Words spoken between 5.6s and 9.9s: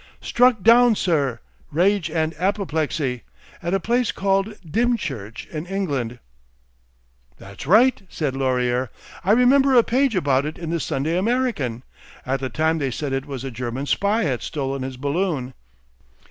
England." "That's right," said Laurier. "I remember a